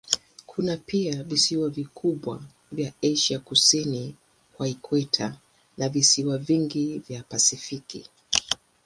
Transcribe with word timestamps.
Kuna 0.45 0.77
pia 0.77 1.23
visiwa 1.23 1.69
vikubwa 1.69 2.41
vya 2.71 2.93
Asia 3.03 3.39
kusini 3.39 4.15
kwa 4.53 4.67
ikweta 4.67 5.37
na 5.77 5.89
visiwa 5.89 6.37
vingi 6.37 6.99
vya 6.99 7.23
Pasifiki. 7.23 8.09